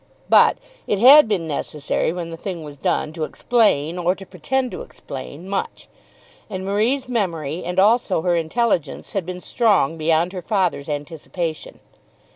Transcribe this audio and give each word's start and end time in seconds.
But 0.29 0.57
it 0.87 0.97
had 0.97 1.27
been 1.27 1.47
necessary 1.47 2.11
when 2.11 2.31
the 2.31 2.35
thing 2.35 2.63
was 2.63 2.75
done 2.75 3.13
to 3.13 3.23
explain, 3.23 3.99
or 3.99 4.15
to 4.15 4.25
pretend 4.25 4.71
to 4.71 4.81
explain, 4.81 5.47
much; 5.47 5.89
and 6.49 6.65
Marie's 6.65 7.07
memory 7.07 7.63
and 7.63 7.77
also 7.77 8.23
her 8.23 8.35
intelligence 8.35 9.13
had 9.13 9.27
been 9.27 9.39
strong 9.39 9.99
beyond 9.99 10.33
her 10.33 10.41
father's 10.41 10.89
anticipation. 10.89 11.79